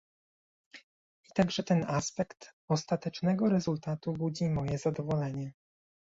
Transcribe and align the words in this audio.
I 1.23 1.29
także 1.35 1.63
ten 1.63 1.85
aspekt 1.87 2.53
ostatecznego 2.69 3.49
rezultatu 3.49 4.13
budzi 4.13 4.49
moje 4.49 4.77
zadowolenie 4.77 5.51